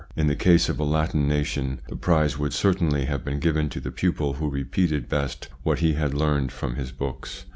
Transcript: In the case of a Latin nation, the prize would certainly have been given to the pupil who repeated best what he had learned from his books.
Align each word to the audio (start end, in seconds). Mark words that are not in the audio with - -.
In 0.15 0.25
the 0.25 0.35
case 0.35 0.67
of 0.67 0.79
a 0.79 0.83
Latin 0.83 1.27
nation, 1.27 1.79
the 1.87 1.95
prize 1.95 2.35
would 2.39 2.53
certainly 2.53 3.05
have 3.05 3.23
been 3.23 3.39
given 3.39 3.69
to 3.69 3.79
the 3.79 3.91
pupil 3.91 4.33
who 4.33 4.49
repeated 4.49 5.07
best 5.07 5.47
what 5.61 5.77
he 5.77 5.93
had 5.93 6.15
learned 6.15 6.51
from 6.51 6.73
his 6.75 6.91
books. 6.91 7.45